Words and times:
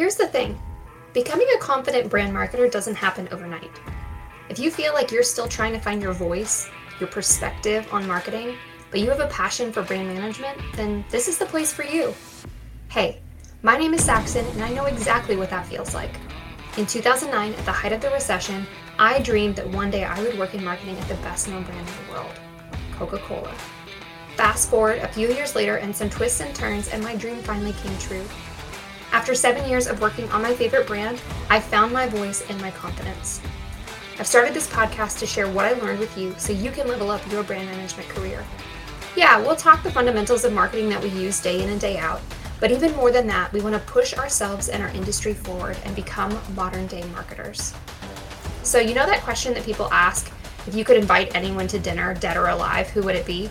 Here's 0.00 0.16
the 0.16 0.28
thing 0.28 0.58
becoming 1.12 1.46
a 1.54 1.58
confident 1.58 2.08
brand 2.08 2.34
marketer 2.34 2.70
doesn't 2.72 2.94
happen 2.94 3.28
overnight. 3.32 3.82
If 4.48 4.58
you 4.58 4.70
feel 4.70 4.94
like 4.94 5.12
you're 5.12 5.22
still 5.22 5.46
trying 5.46 5.74
to 5.74 5.78
find 5.78 6.00
your 6.00 6.14
voice, 6.14 6.70
your 6.98 7.10
perspective 7.10 7.86
on 7.92 8.06
marketing, 8.06 8.56
but 8.90 9.00
you 9.00 9.10
have 9.10 9.20
a 9.20 9.26
passion 9.26 9.70
for 9.70 9.82
brand 9.82 10.08
management, 10.08 10.58
then 10.74 11.04
this 11.10 11.28
is 11.28 11.36
the 11.36 11.44
place 11.44 11.70
for 11.70 11.84
you. 11.84 12.14
Hey, 12.88 13.20
my 13.60 13.76
name 13.76 13.92
is 13.92 14.02
Saxon, 14.02 14.46
and 14.46 14.64
I 14.64 14.72
know 14.72 14.86
exactly 14.86 15.36
what 15.36 15.50
that 15.50 15.66
feels 15.66 15.92
like. 15.92 16.14
In 16.78 16.86
2009, 16.86 17.52
at 17.52 17.64
the 17.66 17.70
height 17.70 17.92
of 17.92 18.00
the 18.00 18.08
recession, 18.08 18.66
I 18.98 19.18
dreamed 19.18 19.56
that 19.56 19.68
one 19.68 19.90
day 19.90 20.04
I 20.04 20.22
would 20.22 20.38
work 20.38 20.54
in 20.54 20.64
marketing 20.64 20.96
at 20.96 21.08
the 21.08 21.14
best 21.16 21.46
known 21.46 21.64
brand 21.64 21.86
in 21.86 22.06
the 22.06 22.12
world 22.12 22.32
Coca 22.92 23.18
Cola. 23.18 23.52
Fast 24.34 24.70
forward 24.70 25.00
a 25.00 25.08
few 25.08 25.28
years 25.28 25.54
later, 25.54 25.76
and 25.76 25.94
some 25.94 26.08
twists 26.08 26.40
and 26.40 26.54
turns, 26.54 26.88
and 26.88 27.04
my 27.04 27.14
dream 27.16 27.36
finally 27.42 27.74
came 27.74 27.98
true. 27.98 28.24
After 29.12 29.34
seven 29.34 29.68
years 29.68 29.88
of 29.88 30.00
working 30.00 30.30
on 30.30 30.40
my 30.40 30.54
favorite 30.54 30.86
brand, 30.86 31.20
I 31.48 31.58
found 31.58 31.92
my 31.92 32.06
voice 32.06 32.48
and 32.48 32.60
my 32.60 32.70
confidence. 32.70 33.40
I've 34.18 34.26
started 34.26 34.54
this 34.54 34.68
podcast 34.68 35.18
to 35.18 35.26
share 35.26 35.50
what 35.50 35.66
I 35.66 35.72
learned 35.72 35.98
with 35.98 36.16
you 36.16 36.34
so 36.38 36.52
you 36.52 36.70
can 36.70 36.86
level 36.86 37.10
up 37.10 37.28
your 37.32 37.42
brand 37.42 37.68
management 37.68 38.08
career. 38.08 38.44
Yeah, 39.16 39.40
we'll 39.40 39.56
talk 39.56 39.82
the 39.82 39.90
fundamentals 39.90 40.44
of 40.44 40.52
marketing 40.52 40.88
that 40.90 41.02
we 41.02 41.08
use 41.08 41.40
day 41.40 41.60
in 41.62 41.70
and 41.70 41.80
day 41.80 41.98
out, 41.98 42.20
but 42.60 42.70
even 42.70 42.94
more 42.94 43.10
than 43.10 43.26
that, 43.26 43.52
we 43.52 43.60
want 43.60 43.74
to 43.74 43.90
push 43.90 44.14
ourselves 44.14 44.68
and 44.68 44.82
our 44.82 44.90
industry 44.90 45.34
forward 45.34 45.76
and 45.84 45.96
become 45.96 46.38
modern 46.54 46.86
day 46.86 47.02
marketers. 47.12 47.74
So, 48.62 48.78
you 48.78 48.94
know 48.94 49.06
that 49.06 49.22
question 49.22 49.54
that 49.54 49.64
people 49.64 49.88
ask 49.90 50.30
if 50.66 50.74
you 50.74 50.84
could 50.84 50.98
invite 50.98 51.34
anyone 51.34 51.66
to 51.68 51.78
dinner, 51.78 52.14
dead 52.14 52.36
or 52.36 52.48
alive, 52.48 52.88
who 52.90 53.02
would 53.02 53.16
it 53.16 53.26
be? 53.26 53.50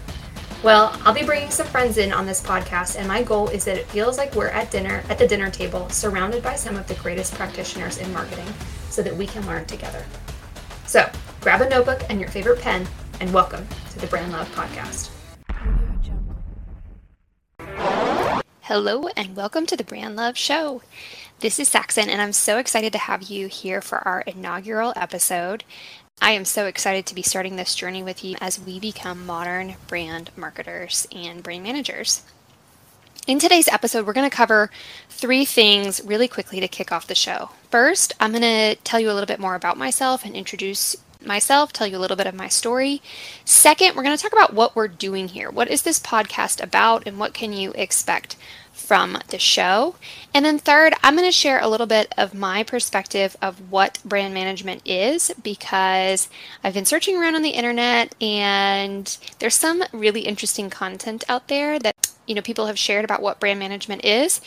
Well, 0.61 0.93
I'll 1.05 1.13
be 1.13 1.23
bringing 1.23 1.51
some 1.51 1.67
friends 1.67 1.97
in 1.97 2.11
on 2.11 2.25
this 2.25 2.41
podcast, 2.41 2.97
and 2.97 3.07
my 3.07 3.23
goal 3.23 3.47
is 3.47 3.63
that 3.63 3.77
it 3.77 3.85
feels 3.85 4.17
like 4.17 4.35
we're 4.35 4.49
at 4.49 4.69
dinner 4.69 5.05
at 5.07 5.17
the 5.17 5.25
dinner 5.25 5.49
table, 5.49 5.89
surrounded 5.89 6.43
by 6.43 6.57
some 6.57 6.75
of 6.75 6.85
the 6.85 6.95
greatest 6.95 7.33
practitioners 7.35 7.97
in 7.97 8.11
marketing, 8.11 8.53
so 8.89 9.01
that 9.01 9.15
we 9.15 9.25
can 9.25 9.47
learn 9.47 9.63
together. 9.67 10.03
So, 10.85 11.09
grab 11.39 11.61
a 11.61 11.69
notebook 11.69 12.01
and 12.09 12.19
your 12.19 12.27
favorite 12.27 12.59
pen, 12.59 12.85
and 13.21 13.33
welcome 13.33 13.65
to 13.91 13.99
the 13.99 14.07
Brand 14.07 14.33
Love 14.33 14.53
Podcast. 14.53 15.11
Hello, 18.63 19.07
and 19.15 19.37
welcome 19.37 19.65
to 19.65 19.77
the 19.77 19.85
Brand 19.85 20.17
Love 20.17 20.37
Show. 20.37 20.81
This 21.39 21.57
is 21.57 21.69
Saxon, 21.69 22.09
and 22.09 22.21
I'm 22.21 22.33
so 22.33 22.57
excited 22.57 22.91
to 22.91 22.99
have 22.99 23.23
you 23.23 23.47
here 23.47 23.79
for 23.79 24.05
our 24.05 24.19
inaugural 24.27 24.91
episode. 24.97 25.63
I 26.21 26.31
am 26.31 26.43
so 26.43 26.65
excited 26.65 27.05
to 27.05 27.15
be 27.15 27.21
starting 27.21 27.55
this 27.55 27.73
journey 27.73 28.03
with 28.03 28.23
you 28.23 28.35
as 28.41 28.59
we 28.59 28.79
become 28.79 29.25
modern 29.25 29.75
brand 29.87 30.31
marketers 30.35 31.07
and 31.13 31.41
brand 31.41 31.63
managers. 31.63 32.23
In 33.25 33.39
today's 33.39 33.69
episode, 33.69 34.05
we're 34.05 34.13
going 34.13 34.29
to 34.29 34.35
cover 34.35 34.69
three 35.07 35.45
things 35.45 36.01
really 36.03 36.27
quickly 36.27 36.59
to 36.59 36.67
kick 36.67 36.91
off 36.91 37.07
the 37.07 37.15
show. 37.15 37.51
First, 37.71 38.13
I'm 38.19 38.31
going 38.31 38.41
to 38.41 38.75
tell 38.83 38.99
you 38.99 39.09
a 39.09 39.13
little 39.13 39.27
bit 39.27 39.39
more 39.39 39.55
about 39.55 39.77
myself 39.77 40.25
and 40.25 40.35
introduce 40.35 40.97
myself, 41.25 41.71
tell 41.71 41.87
you 41.87 41.97
a 41.97 41.99
little 41.99 42.17
bit 42.17 42.27
of 42.27 42.35
my 42.35 42.49
story. 42.49 43.01
Second, 43.45 43.95
we're 43.95 44.03
going 44.03 44.15
to 44.15 44.21
talk 44.21 44.33
about 44.33 44.53
what 44.53 44.75
we're 44.75 44.87
doing 44.87 45.29
here. 45.29 45.49
What 45.49 45.69
is 45.69 45.83
this 45.83 45.99
podcast 45.99 46.61
about, 46.61 47.07
and 47.07 47.17
what 47.17 47.33
can 47.33 47.53
you 47.53 47.71
expect 47.73 48.35
from 48.79 49.17
the 49.27 49.37
show. 49.39 49.95
And 50.33 50.45
then, 50.45 50.57
third, 50.57 50.93
I'm 51.03 51.15
going 51.15 51.27
to 51.27 51.31
share 51.31 51.59
a 51.59 51.67
little 51.67 51.85
bit 51.85 52.13
of 52.17 52.33
my 52.33 52.63
perspective 52.63 53.35
of 53.41 53.71
what 53.71 53.99
brand 54.03 54.33
management 54.33 54.81
is 54.85 55.31
because 55.43 56.29
I've 56.63 56.73
been 56.73 56.85
searching 56.85 57.17
around 57.17 57.35
on 57.35 57.41
the 57.41 57.49
internet 57.49 58.15
and 58.21 59.17
there's 59.39 59.55
some 59.55 59.83
really 59.91 60.21
interesting 60.21 60.69
content 60.69 61.23
out 61.29 61.47
there 61.47 61.77
that 61.79 61.95
you 62.25 62.35
know 62.35 62.41
people 62.41 62.67
have 62.67 62.79
shared 62.79 63.05
about 63.05 63.21
what 63.21 63.39
brand 63.39 63.59
management 63.59 64.05
is 64.05 64.39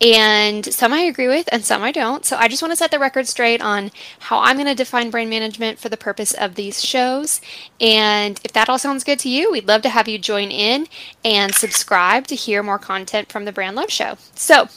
and 0.00 0.64
some 0.72 0.92
I 0.92 1.00
agree 1.00 1.28
with 1.28 1.48
and 1.50 1.64
some 1.64 1.82
I 1.82 1.92
don't. 1.92 2.24
So 2.24 2.36
I 2.36 2.48
just 2.48 2.62
want 2.62 2.72
to 2.72 2.76
set 2.76 2.90
the 2.90 2.98
record 2.98 3.26
straight 3.26 3.62
on 3.62 3.90
how 4.20 4.40
I'm 4.40 4.56
going 4.56 4.66
to 4.66 4.74
define 4.74 5.10
brand 5.10 5.30
management 5.30 5.78
for 5.78 5.88
the 5.88 5.96
purpose 5.96 6.32
of 6.34 6.54
these 6.54 6.84
shows. 6.84 7.40
And 7.80 8.40
if 8.44 8.52
that 8.52 8.68
all 8.68 8.78
sounds 8.78 9.04
good 9.04 9.18
to 9.20 9.28
you, 9.28 9.50
we'd 9.50 9.68
love 9.68 9.82
to 9.82 9.88
have 9.88 10.08
you 10.08 10.18
join 10.18 10.50
in 10.50 10.86
and 11.24 11.54
subscribe 11.54 12.26
to 12.26 12.34
hear 12.34 12.62
more 12.62 12.78
content 12.78 13.32
from 13.32 13.44
the 13.44 13.52
Brand 13.52 13.76
Love 13.76 13.90
Show. 13.90 14.18
So 14.34 14.68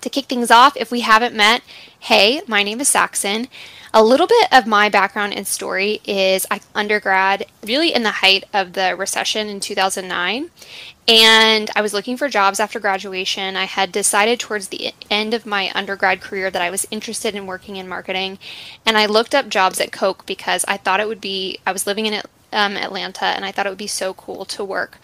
to 0.00 0.10
kick 0.10 0.26
things 0.26 0.50
off, 0.50 0.76
if 0.76 0.90
we 0.90 1.00
haven't 1.00 1.34
met, 1.34 1.62
hey, 1.98 2.42
my 2.46 2.62
name 2.62 2.80
is 2.80 2.88
Saxon. 2.88 3.48
A 3.92 4.04
little 4.04 4.28
bit 4.28 4.48
of 4.52 4.68
my 4.68 4.88
background 4.88 5.34
and 5.34 5.46
story 5.46 6.00
is 6.04 6.46
I 6.48 6.60
undergrad 6.76 7.46
really 7.64 7.92
in 7.92 8.04
the 8.04 8.10
height 8.10 8.44
of 8.54 8.74
the 8.74 8.94
recession 8.96 9.48
in 9.48 9.58
2009 9.58 10.48
and 11.08 11.70
I 11.74 11.82
was 11.82 11.92
looking 11.92 12.16
for 12.16 12.28
jobs 12.28 12.60
after 12.60 12.78
graduation. 12.78 13.56
I 13.56 13.64
had 13.64 13.90
decided 13.90 14.38
towards 14.38 14.68
the 14.68 14.92
end 15.10 15.34
of 15.34 15.44
my 15.44 15.72
undergrad 15.74 16.20
career 16.20 16.52
that 16.52 16.62
I 16.62 16.70
was 16.70 16.86
interested 16.92 17.34
in 17.34 17.46
working 17.46 17.74
in 17.74 17.88
marketing 17.88 18.38
and 18.86 18.96
I 18.96 19.06
looked 19.06 19.34
up 19.34 19.48
jobs 19.48 19.80
at 19.80 19.90
Coke 19.90 20.24
because 20.24 20.64
I 20.68 20.76
thought 20.76 21.00
it 21.00 21.08
would 21.08 21.20
be 21.20 21.58
I 21.66 21.72
was 21.72 21.84
living 21.84 22.06
in 22.06 22.22
um, 22.52 22.76
Atlanta 22.76 23.24
and 23.24 23.44
I 23.44 23.50
thought 23.50 23.66
it 23.66 23.70
would 23.70 23.78
be 23.78 23.88
so 23.88 24.14
cool 24.14 24.44
to 24.44 24.64
work 24.64 24.98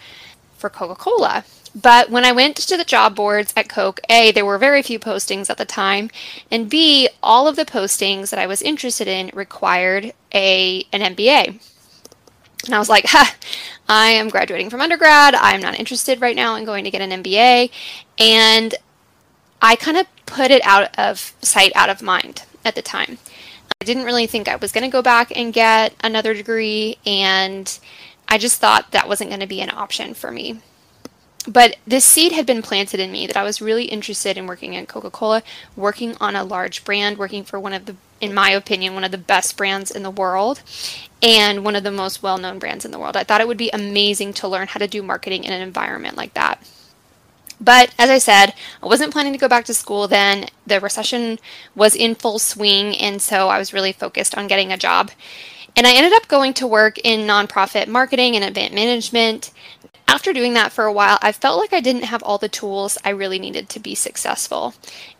for 0.57 0.69
Coca-Cola. 0.69 1.45
But 1.79 2.09
when 2.09 2.25
I 2.25 2.31
went 2.31 2.55
to 2.57 2.77
the 2.77 2.83
job 2.83 3.15
boards 3.15 3.53
at 3.55 3.69
Coke, 3.69 3.99
A, 4.09 4.31
there 4.31 4.45
were 4.45 4.57
very 4.57 4.81
few 4.81 4.99
postings 4.99 5.49
at 5.49 5.57
the 5.57 5.65
time, 5.65 6.09
and 6.51 6.69
B, 6.69 7.07
all 7.21 7.47
of 7.47 7.55
the 7.55 7.65
postings 7.65 8.31
that 8.31 8.39
I 8.39 8.47
was 8.47 8.61
interested 8.61 9.07
in 9.07 9.29
required 9.33 10.13
a 10.33 10.87
an 10.91 11.15
MBA. 11.15 11.59
And 12.65 12.73
I 12.73 12.79
was 12.79 12.89
like, 12.89 13.05
ha, 13.07 13.35
I 13.87 14.09
am 14.09 14.29
graduating 14.29 14.69
from 14.69 14.81
undergrad. 14.81 15.35
I'm 15.35 15.61
not 15.61 15.79
interested 15.79 16.19
right 16.19 16.35
now 16.35 16.55
in 16.55 16.65
going 16.65 16.83
to 16.83 16.91
get 16.91 17.01
an 17.01 17.23
MBA. 17.23 17.69
And 18.17 18.75
I 19.61 19.75
kind 19.75 19.97
of 19.97 20.07
put 20.25 20.51
it 20.51 20.61
out 20.65 20.97
of 20.97 21.35
sight, 21.41 21.71
out 21.75 21.89
of 21.89 22.01
mind 22.01 22.43
at 22.65 22.75
the 22.75 22.81
time. 22.81 23.19
I 23.79 23.85
didn't 23.85 24.05
really 24.05 24.27
think 24.27 24.47
I 24.47 24.55
was 24.55 24.71
going 24.71 24.83
to 24.83 24.89
go 24.89 25.01
back 25.01 25.31
and 25.35 25.53
get 25.53 25.93
another 26.03 26.33
degree, 26.33 26.97
and 27.05 27.79
I 28.27 28.37
just 28.37 28.59
thought 28.59 28.91
that 28.91 29.07
wasn't 29.07 29.29
going 29.29 29.39
to 29.39 29.47
be 29.47 29.61
an 29.61 29.71
option 29.71 30.13
for 30.13 30.31
me 30.31 30.61
but 31.47 31.77
this 31.87 32.03
seed 32.03 32.33
had 32.33 32.45
been 32.45 32.61
planted 32.61 32.99
in 32.99 33.11
me 33.11 33.25
that 33.25 33.37
I 33.37 33.43
was 33.43 33.61
really 33.61 33.85
interested 33.85 34.37
in 34.37 34.47
working 34.47 34.75
at 34.75 34.89
Coca 34.89 35.09
Cola, 35.09 35.41
working 35.77 36.15
on 36.19 36.35
a 36.35 36.43
large 36.43 36.83
brand, 36.83 37.17
working 37.17 37.43
for 37.43 37.57
one 37.57 37.71
of 37.73 37.85
the, 37.85 37.95
in 38.19 38.33
my 38.33 38.49
opinion, 38.49 38.93
one 38.93 39.05
of 39.05 39.11
the 39.11 39.17
best 39.17 39.55
brands 39.55 39.89
in 39.89 40.03
the 40.03 40.11
world 40.11 40.61
and 41.23 41.63
one 41.63 41.75
of 41.75 41.83
the 41.83 41.91
most 41.91 42.21
well 42.21 42.37
known 42.37 42.59
brands 42.59 42.83
in 42.83 42.91
the 42.91 42.99
world. 42.99 43.15
I 43.15 43.23
thought 43.23 43.39
it 43.39 43.47
would 43.47 43.57
be 43.57 43.69
amazing 43.71 44.33
to 44.33 44.47
learn 44.47 44.67
how 44.67 44.79
to 44.79 44.87
do 44.87 45.01
marketing 45.01 45.45
in 45.45 45.53
an 45.53 45.61
environment 45.61 46.17
like 46.17 46.33
that. 46.33 46.61
But 47.61 47.95
as 47.97 48.09
I 48.09 48.17
said, 48.17 48.53
I 48.83 48.85
wasn't 48.85 49.13
planning 49.13 49.33
to 49.33 49.39
go 49.39 49.47
back 49.47 49.65
to 49.65 49.73
school 49.73 50.07
then. 50.07 50.47
The 50.67 50.79
recession 50.79 51.39
was 51.75 51.95
in 51.95 52.13
full 52.13 52.37
swing, 52.39 52.95
and 52.97 53.21
so 53.21 53.47
I 53.47 53.57
was 53.57 53.73
really 53.73 53.93
focused 53.93 54.37
on 54.37 54.47
getting 54.47 54.71
a 54.71 54.77
job. 54.77 55.11
And 55.77 55.87
I 55.87 55.93
ended 55.93 56.13
up 56.13 56.27
going 56.27 56.53
to 56.55 56.67
work 56.67 56.97
in 57.03 57.21
nonprofit 57.21 57.87
marketing 57.87 58.35
and 58.35 58.43
event 58.43 58.73
management 58.73 59.51
after 60.09 60.31
doing 60.31 60.53
that 60.53 60.71
for 60.71 60.85
a 60.85 60.93
while, 60.93 61.19
I 61.21 61.33
felt 61.33 61.59
like 61.59 61.73
I 61.73 61.81
didn't 61.81 62.05
have 62.05 62.23
all 62.23 62.37
the 62.37 62.47
tools 62.47 62.97
I 63.03 63.09
really 63.09 63.39
needed 63.39 63.67
to 63.69 63.79
be 63.79 63.93
successful. 63.93 64.73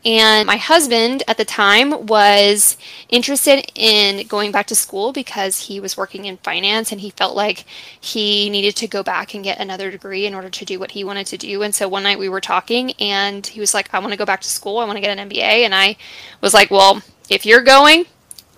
And 0.06 0.48
my 0.48 0.56
husband 0.56 1.24
at 1.28 1.38
the 1.38 1.44
time 1.44 2.06
was 2.06 2.78
interested 3.10 3.70
in 3.76 4.26
going 4.28 4.54
back 4.54 4.68
to 4.68 4.76
school 4.76 5.12
because 5.12 5.68
he 5.68 5.82
was 5.82 5.98
working 5.98 6.24
in 6.24 6.38
finance 6.38 6.94
and 6.94 7.02
he 7.02 7.10
felt 7.10 7.36
like 7.36 7.66
he 8.00 8.50
needed 8.50 8.78
to 8.78 8.88
go 8.88 9.04
back 9.04 9.34
and 9.34 9.44
get 9.44 9.60
another 9.60 9.92
degree 9.92 10.26
in 10.26 10.34
order 10.34 10.50
to 10.50 10.66
do 10.66 10.80
what 10.80 10.92
he 10.92 11.04
wanted 11.04 11.28
to 11.28 11.38
do. 11.38 11.64
And 11.64 11.76
so 11.76 11.90
one 11.90 12.04
night 12.04 12.18
we 12.18 12.30
were 12.30 12.42
talking 12.42 12.94
and 12.94 13.46
he 13.46 13.60
was 13.60 13.74
like, 13.74 13.94
I 13.94 14.00
want 14.00 14.14
to 14.14 14.18
go 14.18 14.26
back 14.26 14.40
to 14.42 14.50
school. 14.50 14.78
I 14.78 14.86
want 14.86 14.96
to 14.96 15.02
get 15.02 15.18
an 15.18 15.30
MBA. 15.30 15.66
And 15.66 15.76
I 15.76 15.98
was 16.40 16.54
like, 16.54 16.72
Well, 16.72 17.02
if 17.30 17.46
you're 17.46 17.62
going, 17.62 18.06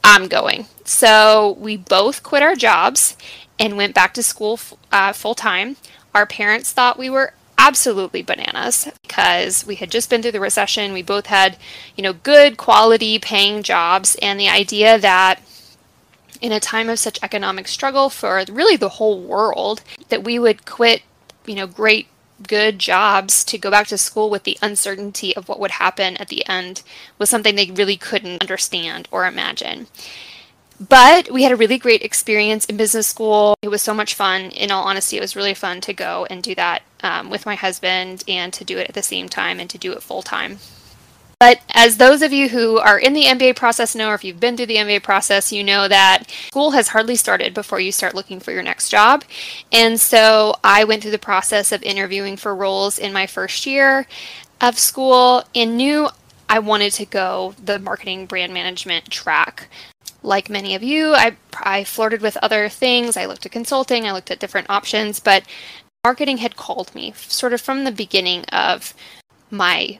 I'm 0.04 0.28
going. 0.28 0.66
So 0.86 1.56
we 1.60 1.78
both 1.78 2.24
quit 2.24 2.44
our 2.44 2.56
jobs 2.56 3.16
and 3.60 3.78
went 3.78 3.94
back 3.94 4.14
to 4.16 4.24
school 4.24 4.60
uh, 4.92 5.14
full 5.14 5.36
time. 5.36 5.76
Our 6.16 6.26
parents 6.26 6.72
thought 6.72 6.98
we 6.98 7.10
were 7.10 7.34
absolutely 7.58 8.22
bananas 8.22 8.88
because 9.02 9.66
we 9.68 9.76
had 9.76 9.92
just 9.92 10.10
been 10.10 10.22
through 10.22 10.32
the 10.32 10.40
recession. 10.40 10.94
We 10.94 11.04
both 11.04 11.26
had, 11.28 11.58
you 11.96 12.02
know, 12.02 12.14
good 12.14 12.58
quality 12.58 13.20
paying 13.20 13.64
jobs 13.64 14.16
and 14.22 14.40
the 14.40 14.48
idea 14.48 14.98
that 14.98 15.42
in 16.42 16.54
a 16.54 16.60
time 16.60 16.90
of 16.90 16.98
such 16.98 17.20
economic 17.22 17.68
struggle 17.68 18.10
for 18.10 18.44
really 18.50 18.78
the 18.78 18.90
whole 18.90 19.20
world 19.20 19.84
that 20.08 20.24
we 20.24 20.40
would 20.40 20.66
quit, 20.66 21.02
you 21.46 21.56
know, 21.56 21.68
great 21.68 22.08
good 22.48 22.80
jobs 22.80 23.44
to 23.46 23.58
go 23.58 23.70
back 23.72 23.88
to 23.88 23.98
school 23.98 24.30
with 24.30 24.44
the 24.44 24.58
uncertainty 24.62 25.36
of 25.36 25.48
what 25.48 25.60
would 25.60 25.72
happen 25.72 26.18
at 26.18 26.30
the 26.30 26.48
end 26.48 26.84
was 27.18 27.30
something 27.30 27.56
they 27.56 27.72
really 27.72 27.98
couldn't 27.98 28.42
understand 28.42 29.08
or 29.12 29.26
imagine. 29.26 29.88
But 30.80 31.30
we 31.30 31.44
had 31.44 31.52
a 31.52 31.58
really 31.58 31.78
great 31.78 32.04
experience 32.04 32.66
in 32.66 32.78
business 32.78 33.08
school. 33.08 33.56
It 33.62 33.68
was 33.68 33.82
so 33.82 33.94
much 33.94 34.14
fun. 34.14 34.52
In 34.52 34.72
all 34.72 34.86
honesty, 34.86 35.18
it 35.18 35.22
was 35.22 35.36
really 35.36 35.54
fun 35.54 35.82
to 35.82 35.94
go 35.94 36.26
and 36.30 36.42
do 36.42 36.56
that 36.56 36.84
um, 37.04 37.30
with 37.30 37.46
my 37.46 37.56
husband 37.56 38.24
and 38.28 38.54
to 38.54 38.64
do 38.64 38.78
it 38.78 38.88
at 38.88 38.96
the 38.96 39.04
same 39.04 39.28
time 39.28 39.60
and 39.60 39.70
to 39.70 39.78
do 39.78 39.92
it 39.92 40.02
full 40.02 40.22
time. 40.22 40.60
But 41.40 41.62
as 41.70 41.96
those 41.96 42.22
of 42.22 42.34
you 42.34 42.50
who 42.50 42.80
are 42.80 43.00
in 43.00 43.14
the 43.14 43.24
MBA 43.24 43.56
process 43.56 43.96
know, 43.96 44.10
or 44.10 44.14
if 44.14 44.26
you've 44.26 44.42
been 44.42 44.58
through 44.58 44.66
the 44.66 44.76
MBA 44.76 45.04
process, 45.04 45.54
you 45.54 45.64
know 45.64 45.88
that 45.88 46.30
school 46.48 46.72
has 46.72 46.90
hardly 46.90 47.16
started 47.16 47.54
before 47.54 47.80
you 47.80 47.94
start 47.94 48.14
looking 48.14 48.42
for 48.42 48.52
your 48.52 48.62
next 48.62 48.90
job. 48.90 49.24
And 49.72 49.98
so 50.02 50.56
I 50.66 50.84
went 50.84 51.02
through 51.02 51.12
the 51.12 51.18
process 51.18 51.72
of 51.72 51.82
interviewing 51.82 52.36
for 52.36 52.54
roles 52.54 53.00
in 53.00 53.14
my 53.14 53.26
first 53.26 53.66
year 53.66 54.06
of 54.60 54.78
school 54.78 55.46
and 55.56 55.78
knew 55.78 56.10
I 56.50 56.60
wanted 56.60 56.92
to 56.94 57.06
go 57.06 57.56
the 57.64 57.80
marketing 57.80 58.26
brand 58.26 58.54
management 58.54 59.10
track. 59.10 59.70
Like 60.22 60.50
many 60.50 60.76
of 60.76 60.84
you, 60.84 61.14
I, 61.14 61.38
I 61.54 61.86
flirted 61.86 62.22
with 62.22 62.36
other 62.38 62.68
things. 62.68 63.16
I 63.16 63.28
looked 63.28 63.46
at 63.46 63.54
consulting, 63.54 64.06
I 64.06 64.12
looked 64.12 64.30
at 64.30 64.40
different 64.40 64.70
options, 64.70 65.22
but 65.22 65.44
marketing 66.04 66.40
had 66.40 66.58
called 66.58 66.94
me 66.94 67.14
sort 67.16 67.54
of 67.54 67.62
from 67.62 67.86
the 67.86 67.94
beginning 67.94 68.44
of 68.46 68.94
my 69.50 70.00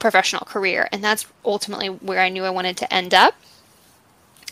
professional 0.00 0.44
career. 0.44 0.88
And 0.90 1.04
that's 1.04 1.26
ultimately 1.44 1.88
where 1.88 2.20
I 2.20 2.28
knew 2.28 2.44
I 2.44 2.50
wanted 2.50 2.76
to 2.78 2.92
end 2.92 3.14
up. 3.14 3.34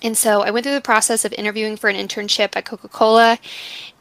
And 0.00 0.16
so 0.16 0.42
I 0.42 0.52
went 0.52 0.64
through 0.64 0.74
the 0.74 0.80
process 0.80 1.24
of 1.24 1.32
interviewing 1.32 1.76
for 1.76 1.90
an 1.90 1.96
internship 1.96 2.54
at 2.54 2.64
Coca 2.64 2.86
Cola, 2.86 3.38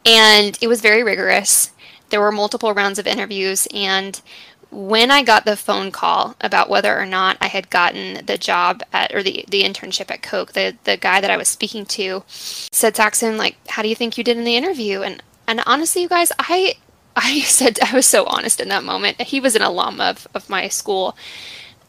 and 0.05 0.55
it 0.61 0.67
was 0.67 0.79
very 0.79 1.01
rigorous. 1.01 1.71
There 2.09 2.21
were 2.21 2.31
multiple 2.31 2.71
rounds 2.73 2.99
of 2.99 3.07
interviews, 3.07 3.67
and 3.73 4.21
when 4.69 5.11
I 5.11 5.23
got 5.23 5.45
the 5.45 5.55
phone 5.55 5.91
call 5.91 6.35
about 6.41 6.69
whether 6.69 6.97
or 6.99 7.05
not 7.05 7.37
I 7.39 7.47
had 7.47 7.69
gotten 7.69 8.25
the 8.25 8.37
job 8.37 8.83
at 8.93 9.13
or 9.15 9.23
the, 9.23 9.45
the 9.47 9.63
internship 9.63 10.11
at 10.11 10.21
Coke, 10.21 10.53
the, 10.53 10.75
the 10.83 10.97
guy 10.97 11.21
that 11.21 11.31
I 11.31 11.37
was 11.37 11.47
speaking 11.47 11.85
to 11.85 12.23
said, 12.27 12.95
Saxon, 12.95 13.37
like, 13.37 13.55
how 13.67 13.81
do 13.81 13.87
you 13.87 13.95
think 13.95 14.17
you 14.17 14.23
did 14.23 14.37
in 14.37 14.43
the 14.43 14.55
interview? 14.55 15.01
And 15.01 15.23
and 15.47 15.63
honestly, 15.65 16.01
you 16.01 16.09
guys, 16.09 16.31
I 16.37 16.75
I 17.17 17.41
said 17.41 17.79
I 17.81 17.93
was 17.93 18.05
so 18.05 18.25
honest 18.25 18.61
in 18.61 18.69
that 18.69 18.83
moment. 18.83 19.21
He 19.21 19.39
was 19.39 19.55
an 19.55 19.61
alum 19.61 19.99
of, 19.99 20.27
of 20.33 20.49
my 20.49 20.69
school. 20.69 21.17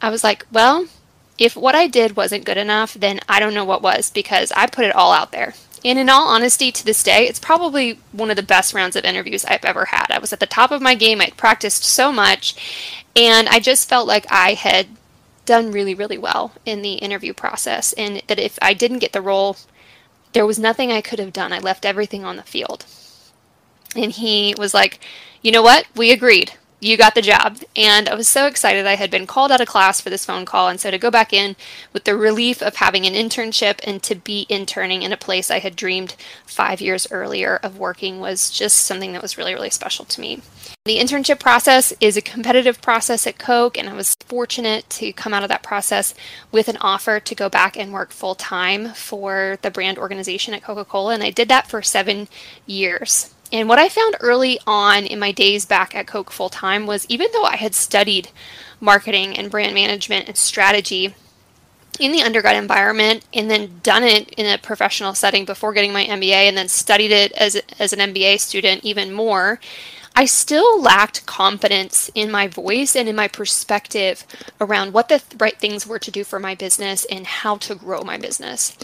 I 0.01 0.09
was 0.09 0.23
like, 0.23 0.45
well, 0.51 0.87
if 1.37 1.55
what 1.55 1.75
I 1.75 1.87
did 1.87 2.17
wasn't 2.17 2.45
good 2.45 2.57
enough, 2.57 2.95
then 2.95 3.19
I 3.29 3.39
don't 3.39 3.53
know 3.53 3.63
what 3.63 3.81
was 3.81 4.09
because 4.09 4.51
I 4.51 4.67
put 4.67 4.85
it 4.85 4.95
all 4.95 5.13
out 5.13 5.31
there. 5.31 5.53
And 5.85 5.97
in 5.97 6.09
all 6.09 6.27
honesty, 6.27 6.73
to 6.73 6.83
this 6.83 7.03
day, 7.03 7.25
it's 7.25 7.39
probably 7.39 7.99
one 8.11 8.29
of 8.29 8.35
the 8.35 8.43
best 8.43 8.73
rounds 8.73 8.97
of 8.97 9.05
interviews 9.05 9.45
I've 9.45 9.63
ever 9.63 9.85
had. 9.85 10.07
I 10.09 10.19
was 10.19 10.33
at 10.33 10.41
the 10.41 10.45
top 10.45 10.71
of 10.71 10.81
my 10.81 10.93
game. 10.93 11.21
I'd 11.21 11.37
practiced 11.37 11.85
so 11.85 12.11
much, 12.11 13.01
and 13.15 13.47
I 13.47 13.59
just 13.59 13.87
felt 13.87 14.05
like 14.05 14.25
I 14.29 14.55
had 14.55 14.87
done 15.45 15.71
really, 15.71 15.95
really 15.95 16.17
well 16.17 16.51
in 16.65 16.81
the 16.81 16.95
interview 16.95 17.33
process. 17.33 17.93
And 17.93 18.21
that 18.27 18.39
if 18.39 18.59
I 18.61 18.73
didn't 18.73 18.99
get 18.99 19.13
the 19.13 19.21
role, 19.21 19.55
there 20.33 20.45
was 20.45 20.59
nothing 20.59 20.91
I 20.91 20.99
could 20.99 21.19
have 21.19 21.31
done. 21.31 21.53
I 21.53 21.59
left 21.59 21.85
everything 21.85 22.25
on 22.25 22.35
the 22.35 22.43
field. 22.43 22.85
And 23.95 24.11
he 24.11 24.55
was 24.57 24.73
like, 24.73 24.99
you 25.41 25.51
know 25.51 25.61
what? 25.61 25.85
We 25.95 26.11
agreed 26.11 26.53
you 26.79 26.95
got 26.97 27.15
the 27.15 27.21
job. 27.21 27.57
And 27.75 28.07
I 28.07 28.15
was 28.15 28.27
so 28.27 28.47
excited. 28.47 28.85
I 28.85 28.95
had 28.95 29.11
been 29.11 29.27
called 29.27 29.51
out 29.51 29.61
of 29.61 29.67
class 29.67 29.99
for 29.99 30.09
this 30.09 30.25
phone 30.25 30.45
call. 30.45 30.69
And 30.69 30.79
so 30.79 30.91
to 30.91 30.97
go 30.97 31.11
back 31.11 31.33
in 31.33 31.55
with 31.93 32.05
the 32.05 32.15
relief 32.15 32.61
of 32.61 32.75
having 32.75 33.05
an 33.05 33.13
internship 33.13 33.79
and 33.83 34.01
to 34.03 34.15
be 34.15 34.45
interning 34.49 35.03
in 35.03 35.11
a 35.11 35.17
place 35.17 35.51
I 35.51 35.59
had 35.59 35.75
dreamed 35.75 36.15
five 36.45 36.79
years 36.79 37.07
earlier 37.11 37.59
of 37.61 37.77
working 37.77 38.19
was 38.19 38.49
just 38.49 38.77
something 38.77 39.11
that 39.13 39.21
was 39.21 39.37
really, 39.37 39.53
really 39.53 39.69
special 39.69 40.05
to 40.05 40.21
me. 40.21 40.41
The 40.85 40.97
internship 40.97 41.39
process 41.39 41.93
is 41.99 42.15
a 42.15 42.21
competitive 42.21 42.81
process 42.81 43.27
at 43.27 43.37
Coke, 43.37 43.77
and 43.77 43.89
I 43.89 43.93
was 43.93 44.15
fortunate 44.25 44.89
to 44.91 45.11
come 45.11 45.33
out 45.33 45.43
of 45.43 45.49
that 45.49 45.61
process 45.61 46.15
with 46.51 46.69
an 46.69 46.77
offer 46.77 47.19
to 47.19 47.35
go 47.35 47.49
back 47.49 47.77
and 47.77 47.91
work 47.91 48.11
full 48.11 48.33
time 48.33 48.93
for 48.93 49.59
the 49.61 49.69
brand 49.69 49.99
organization 49.99 50.53
at 50.53 50.63
Coca 50.63 50.85
Cola. 50.85 51.13
And 51.13 51.21
I 51.21 51.31
did 51.31 51.49
that 51.49 51.67
for 51.67 51.81
seven 51.81 52.29
years. 52.65 53.35
And 53.51 53.67
what 53.67 53.79
I 53.79 53.89
found 53.89 54.15
early 54.19 54.59
on 54.67 55.05
in 55.05 55.19
my 55.19 55.31
days 55.31 55.65
back 55.65 55.95
at 55.95 56.07
Coke 56.07 56.31
full 56.31 56.49
time 56.49 56.85
was 56.85 57.05
even 57.09 57.27
though 57.33 57.45
I 57.45 57.55
had 57.55 57.73
studied 57.73 58.29
marketing 58.79 59.37
and 59.37 59.49
brand 59.49 59.73
management 59.73 60.27
and 60.27 60.37
strategy 60.37 61.15
in 61.99 62.11
the 62.11 62.21
undergrad 62.21 62.55
environment 62.55 63.25
and 63.33 63.49
then 63.49 63.79
done 63.83 64.03
it 64.03 64.29
in 64.31 64.45
a 64.45 64.57
professional 64.57 65.13
setting 65.13 65.45
before 65.45 65.73
getting 65.73 65.91
my 65.91 66.05
MBA 66.05 66.47
and 66.47 66.57
then 66.57 66.69
studied 66.69 67.11
it 67.11 67.31
as, 67.33 67.61
as 67.77 67.91
an 67.91 68.13
MBA 68.13 68.39
student 68.39 68.83
even 68.83 69.11
more, 69.11 69.59
I 70.15 70.25
still 70.25 70.81
lacked 70.81 71.25
confidence 71.25 72.09
in 72.15 72.31
my 72.31 72.47
voice 72.47 72.95
and 72.95 73.07
in 73.09 73.15
my 73.15 73.27
perspective 73.27 74.25
around 74.59 74.93
what 74.93 75.09
the 75.09 75.21
right 75.39 75.57
things 75.57 75.85
were 75.85 75.99
to 75.99 76.11
do 76.11 76.23
for 76.23 76.39
my 76.39 76.55
business 76.55 77.05
and 77.05 77.27
how 77.27 77.57
to 77.57 77.75
grow 77.75 78.03
my 78.03 78.17
business. 78.17 78.75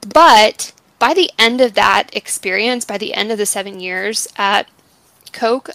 But 0.00 0.72
by 0.98 1.14
the 1.14 1.30
end 1.38 1.60
of 1.60 1.74
that 1.74 2.14
experience, 2.14 2.84
by 2.84 2.98
the 2.98 3.14
end 3.14 3.30
of 3.30 3.38
the 3.38 3.46
seven 3.46 3.80
years 3.80 4.28
at 4.36 4.68
Coke, 5.32 5.70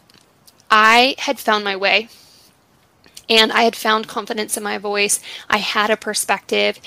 I 0.69 1.15
had 1.19 1.39
found 1.39 1.63
my 1.63 1.75
way 1.75 2.09
and 3.29 3.51
I 3.51 3.63
had 3.63 3.75
found 3.75 4.07
confidence 4.07 4.57
in 4.57 4.63
my 4.63 4.77
voice. 4.77 5.21
I 5.49 5.57
had 5.57 5.89
a 5.89 5.97
perspective. 5.97 6.79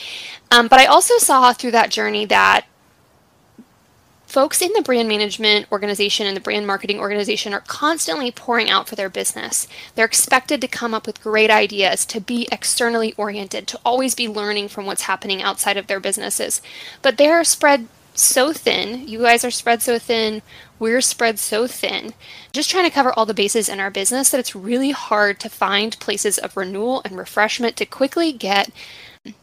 Um, 0.50 0.68
but 0.68 0.78
I 0.78 0.84
also 0.84 1.16
saw 1.16 1.52
through 1.52 1.70
that 1.70 1.90
journey 1.90 2.26
that 2.26 2.66
folks 4.26 4.60
in 4.60 4.72
the 4.74 4.82
brand 4.82 5.08
management 5.08 5.70
organization 5.70 6.26
and 6.26 6.36
the 6.36 6.40
brand 6.40 6.66
marketing 6.66 6.98
organization 6.98 7.54
are 7.54 7.60
constantly 7.60 8.30
pouring 8.30 8.68
out 8.68 8.88
for 8.88 8.94
their 8.96 9.08
business. 9.08 9.68
They're 9.94 10.04
expected 10.04 10.60
to 10.60 10.68
come 10.68 10.92
up 10.92 11.06
with 11.06 11.22
great 11.22 11.50
ideas, 11.50 12.04
to 12.06 12.20
be 12.20 12.48
externally 12.52 13.14
oriented, 13.16 13.66
to 13.68 13.80
always 13.84 14.14
be 14.14 14.28
learning 14.28 14.68
from 14.68 14.86
what's 14.86 15.02
happening 15.02 15.40
outside 15.40 15.76
of 15.76 15.86
their 15.86 16.00
businesses. 16.00 16.60
But 17.00 17.16
they're 17.16 17.44
spread 17.44 17.86
so 18.14 18.52
thin. 18.52 19.06
You 19.08 19.20
guys 19.20 19.44
are 19.44 19.50
spread 19.50 19.82
so 19.82 19.98
thin. 19.98 20.42
We're 20.78 21.00
spread 21.00 21.38
so 21.38 21.66
thin. 21.66 22.14
Just 22.52 22.70
trying 22.70 22.84
to 22.84 22.90
cover 22.90 23.12
all 23.12 23.26
the 23.26 23.34
bases 23.34 23.68
in 23.68 23.80
our 23.80 23.90
business 23.90 24.30
that 24.30 24.40
it's 24.40 24.56
really 24.56 24.90
hard 24.90 25.40
to 25.40 25.48
find 25.48 25.98
places 26.00 26.38
of 26.38 26.56
renewal 26.56 27.02
and 27.04 27.16
refreshment 27.16 27.76
to 27.76 27.86
quickly 27.86 28.32
get 28.32 28.70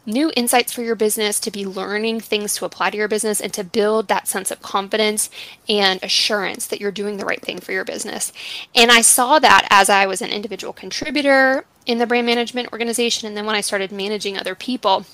new 0.06 0.30
insights 0.36 0.72
for 0.72 0.82
your 0.82 0.94
business, 0.94 1.40
to 1.40 1.50
be 1.50 1.66
learning 1.66 2.20
things 2.20 2.54
to 2.54 2.64
apply 2.64 2.90
to 2.90 2.96
your 2.96 3.08
business, 3.08 3.40
and 3.40 3.52
to 3.52 3.64
build 3.64 4.06
that 4.08 4.28
sense 4.28 4.50
of 4.50 4.62
confidence 4.62 5.28
and 5.68 6.02
assurance 6.04 6.66
that 6.68 6.80
you're 6.80 6.92
doing 6.92 7.16
the 7.16 7.24
right 7.24 7.42
thing 7.42 7.58
for 7.58 7.72
your 7.72 7.84
business. 7.84 8.32
And 8.74 8.92
I 8.92 9.00
saw 9.00 9.40
that 9.40 9.66
as 9.70 9.90
I 9.90 10.06
was 10.06 10.22
an 10.22 10.30
individual 10.30 10.72
contributor 10.72 11.64
in 11.84 11.98
the 11.98 12.06
brand 12.06 12.26
management 12.26 12.72
organization, 12.72 13.26
and 13.26 13.36
then 13.36 13.44
when 13.44 13.56
I 13.56 13.60
started 13.60 13.90
managing 13.90 14.38
other 14.38 14.54
people 14.54 15.04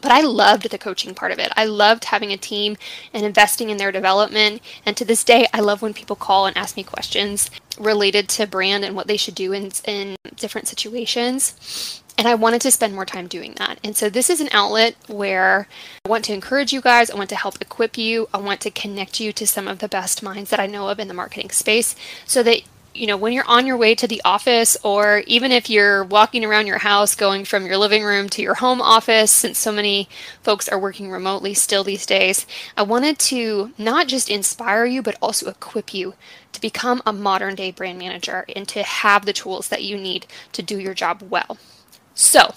but 0.00 0.12
I 0.12 0.20
loved 0.20 0.70
the 0.70 0.78
coaching 0.78 1.14
part 1.14 1.32
of 1.32 1.38
it. 1.38 1.52
I 1.56 1.64
loved 1.64 2.06
having 2.06 2.32
a 2.32 2.36
team 2.36 2.76
and 3.12 3.24
investing 3.24 3.70
in 3.70 3.76
their 3.76 3.92
development. 3.92 4.62
And 4.84 4.96
to 4.96 5.04
this 5.04 5.24
day, 5.24 5.46
I 5.52 5.60
love 5.60 5.82
when 5.82 5.94
people 5.94 6.16
call 6.16 6.46
and 6.46 6.56
ask 6.56 6.76
me 6.76 6.82
questions 6.82 7.50
related 7.78 8.28
to 8.30 8.46
brand 8.46 8.84
and 8.84 8.96
what 8.96 9.06
they 9.06 9.16
should 9.16 9.34
do 9.34 9.52
in, 9.52 9.70
in 9.84 10.16
different 10.36 10.68
situations. 10.68 12.02
And 12.18 12.26
I 12.26 12.34
wanted 12.34 12.62
to 12.62 12.70
spend 12.70 12.94
more 12.94 13.04
time 13.04 13.26
doing 13.26 13.54
that. 13.58 13.78
And 13.84 13.94
so 13.94 14.08
this 14.08 14.30
is 14.30 14.40
an 14.40 14.48
outlet 14.52 14.96
where 15.06 15.68
I 16.04 16.08
want 16.08 16.24
to 16.26 16.32
encourage 16.32 16.72
you 16.72 16.80
guys. 16.80 17.10
I 17.10 17.16
want 17.16 17.28
to 17.30 17.36
help 17.36 17.60
equip 17.60 17.98
you. 17.98 18.28
I 18.32 18.38
want 18.38 18.62
to 18.62 18.70
connect 18.70 19.20
you 19.20 19.32
to 19.34 19.46
some 19.46 19.68
of 19.68 19.80
the 19.80 19.88
best 19.88 20.22
minds 20.22 20.48
that 20.50 20.60
I 20.60 20.66
know 20.66 20.88
of 20.88 20.98
in 20.98 21.08
the 21.08 21.14
marketing 21.14 21.50
space 21.50 21.94
so 22.24 22.42
that 22.42 22.62
you 22.96 23.06
know, 23.06 23.16
when 23.16 23.32
you're 23.32 23.46
on 23.46 23.66
your 23.66 23.76
way 23.76 23.94
to 23.94 24.06
the 24.06 24.22
office, 24.24 24.76
or 24.82 25.22
even 25.26 25.52
if 25.52 25.68
you're 25.70 26.04
walking 26.04 26.44
around 26.44 26.66
your 26.66 26.78
house 26.78 27.14
going 27.14 27.44
from 27.44 27.66
your 27.66 27.76
living 27.76 28.02
room 28.02 28.28
to 28.30 28.42
your 28.42 28.54
home 28.54 28.80
office, 28.80 29.30
since 29.30 29.58
so 29.58 29.70
many 29.70 30.08
folks 30.42 30.68
are 30.68 30.78
working 30.78 31.10
remotely 31.10 31.54
still 31.54 31.84
these 31.84 32.06
days, 32.06 32.46
I 32.76 32.82
wanted 32.82 33.18
to 33.20 33.72
not 33.78 34.08
just 34.08 34.30
inspire 34.30 34.86
you, 34.86 35.02
but 35.02 35.16
also 35.20 35.48
equip 35.48 35.94
you 35.94 36.14
to 36.52 36.60
become 36.60 37.02
a 37.04 37.12
modern 37.12 37.54
day 37.54 37.70
brand 37.70 37.98
manager 37.98 38.44
and 38.54 38.66
to 38.68 38.82
have 38.82 39.26
the 39.26 39.32
tools 39.32 39.68
that 39.68 39.84
you 39.84 39.96
need 39.96 40.26
to 40.52 40.62
do 40.62 40.78
your 40.78 40.94
job 40.94 41.22
well. 41.28 41.58
So, 42.14 42.54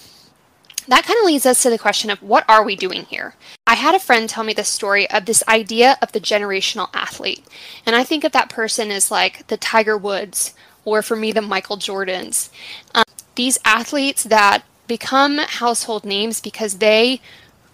that 0.90 1.06
kind 1.06 1.20
of 1.20 1.26
leads 1.26 1.46
us 1.46 1.62
to 1.64 1.70
the 1.70 1.78
question 1.78 2.10
of 2.10 2.22
what 2.22 2.44
are 2.50 2.64
we 2.64 2.76
doing 2.76 3.06
here? 3.06 3.36
I 3.68 3.76
had 3.76 3.94
a 3.94 4.00
friend 4.00 4.28
tell 4.28 4.44
me 4.44 4.54
the 4.54 4.64
story 4.64 5.10
of 5.10 5.26
this 5.26 5.44
idea 5.48 5.98
of 6.02 6.12
the 6.12 6.20
generational 6.20 6.90
athlete. 6.94 7.46
And 7.86 7.96
I 7.96 8.04
think 8.04 8.24
of 8.24 8.32
that 8.32 8.50
person 8.50 8.90
as 8.90 9.12
like 9.12 9.48
the 9.48 9.58
Tiger 9.58 9.96
Woods, 9.96 10.56
or 10.84 11.04
for 11.04 11.16
me, 11.16 11.32
the 11.32 11.42
Michael 11.42 11.78
Jordans. 11.78 12.50
Um, 12.96 13.04
these 13.36 13.60
athletes 13.64 14.24
that 14.24 14.64
become 14.88 15.38
household 15.38 16.06
names 16.06 16.42
because 16.42 16.80
they 16.80 17.22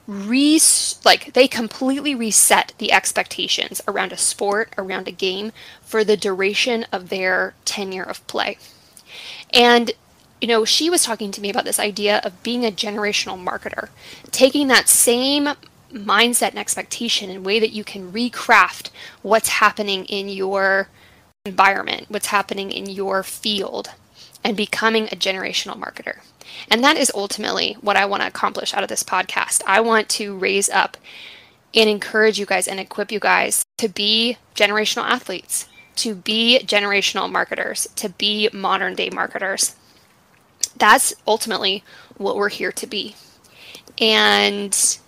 re 0.07 0.59
like 1.03 1.33
they 1.33 1.47
completely 1.47 2.13
reset 2.13 2.73
the 2.77 2.91
expectations 2.91 3.81
around 3.87 4.11
a 4.11 4.17
sport 4.17 4.71
around 4.77 5.07
a 5.07 5.11
game 5.11 5.51
for 5.81 6.03
the 6.03 6.17
duration 6.17 6.85
of 6.91 7.09
their 7.09 7.55
tenure 7.65 8.03
of 8.03 8.25
play 8.27 8.55
and 9.51 9.93
you 10.45 10.49
know, 10.49 10.63
she 10.63 10.91
was 10.91 11.03
talking 11.03 11.31
to 11.31 11.41
me 11.41 11.49
about 11.49 11.65
this 11.65 11.79
idea 11.79 12.21
of 12.23 12.43
being 12.43 12.63
a 12.63 12.69
generational 12.69 13.43
marketer, 13.43 13.89
taking 14.29 14.67
that 14.67 14.87
same 14.87 15.49
mindset 15.91 16.49
and 16.49 16.59
expectation 16.59 17.31
and 17.31 17.43
way 17.43 17.59
that 17.59 17.71
you 17.71 17.83
can 17.83 18.11
recraft 18.11 18.91
what's 19.23 19.49
happening 19.49 20.05
in 20.05 20.29
your 20.29 20.87
environment, 21.45 22.05
what's 22.09 22.27
happening 22.27 22.69
in 22.69 22.85
your 22.85 23.23
field, 23.23 23.87
and 24.43 24.55
becoming 24.55 25.05
a 25.05 25.15
generational 25.15 25.81
marketer. 25.81 26.19
And 26.69 26.83
that 26.83 26.95
is 26.95 27.11
ultimately 27.15 27.73
what 27.81 27.97
I 27.97 28.05
want 28.05 28.21
to 28.21 28.27
accomplish 28.27 28.71
out 28.75 28.83
of 28.83 28.89
this 28.89 29.03
podcast. 29.03 29.63
I 29.65 29.81
want 29.81 30.09
to 30.09 30.37
raise 30.37 30.69
up 30.69 30.95
and 31.73 31.89
encourage 31.89 32.37
you 32.37 32.45
guys 32.45 32.67
and 32.67 32.79
equip 32.79 33.11
you 33.11 33.19
guys 33.19 33.65
to 33.79 33.87
be 33.87 34.37
generational 34.53 35.09
athletes, 35.09 35.67
to 35.95 36.13
be 36.13 36.59
generational 36.63 37.31
marketers, 37.31 37.87
to 37.95 38.09
be 38.09 38.47
modern 38.53 38.93
day 38.93 39.09
marketers 39.09 39.75
that's 40.77 41.13
ultimately 41.27 41.83
what 42.17 42.35
we're 42.35 42.49
here 42.49 42.71
to 42.71 42.87
be. 42.87 43.15
And 43.99 44.99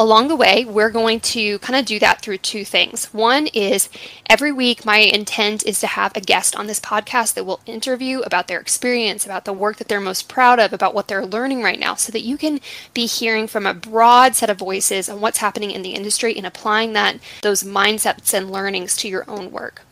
Along 0.00 0.28
the 0.28 0.36
way, 0.36 0.64
we're 0.64 0.92
going 0.92 1.18
to 1.20 1.58
kind 1.58 1.76
of 1.76 1.84
do 1.84 1.98
that 1.98 2.20
through 2.22 2.38
two 2.38 2.64
things. 2.64 3.06
One 3.12 3.48
is 3.48 3.88
every 4.30 4.52
week, 4.52 4.84
my 4.84 4.98
intent 4.98 5.66
is 5.66 5.80
to 5.80 5.88
have 5.88 6.16
a 6.16 6.20
guest 6.20 6.54
on 6.54 6.68
this 6.68 6.78
podcast 6.78 7.34
that 7.34 7.42
will 7.42 7.58
interview 7.66 8.20
about 8.20 8.46
their 8.46 8.60
experience, 8.60 9.26
about 9.26 9.44
the 9.44 9.52
work 9.52 9.78
that 9.78 9.88
they're 9.88 9.98
most 9.98 10.28
proud 10.28 10.60
of, 10.60 10.72
about 10.72 10.94
what 10.94 11.08
they're 11.08 11.26
learning 11.26 11.64
right 11.64 11.80
now, 11.80 11.96
so 11.96 12.12
that 12.12 12.20
you 12.20 12.36
can 12.36 12.60
be 12.94 13.06
hearing 13.06 13.48
from 13.48 13.66
a 13.66 13.74
broad 13.74 14.36
set 14.36 14.48
of 14.48 14.56
voices 14.56 15.08
on 15.08 15.20
what's 15.20 15.38
happening 15.38 15.72
in 15.72 15.82
the 15.82 15.94
industry 15.94 16.36
and 16.36 16.46
applying 16.46 16.92
that, 16.92 17.18
those 17.42 17.64
mindsets 17.64 18.32
and 18.32 18.52
learnings 18.52 18.96
to 18.98 19.08
your 19.08 19.28
own 19.28 19.50
work. 19.50 19.82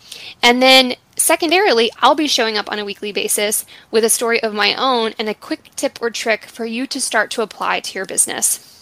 And 0.42 0.62
then 0.62 0.94
Secondarily, 1.18 1.90
I'll 2.00 2.14
be 2.14 2.28
showing 2.28 2.58
up 2.58 2.70
on 2.70 2.78
a 2.78 2.84
weekly 2.84 3.10
basis 3.10 3.64
with 3.90 4.04
a 4.04 4.10
story 4.10 4.38
of 4.42 4.52
my 4.52 4.74
own 4.74 5.14
and 5.18 5.30
a 5.30 5.34
quick 5.34 5.70
tip 5.74 5.98
or 6.02 6.10
trick 6.10 6.44
for 6.44 6.66
you 6.66 6.86
to 6.88 7.00
start 7.00 7.30
to 7.30 7.40
apply 7.40 7.80
to 7.80 7.94
your 7.94 8.04
business 8.04 8.76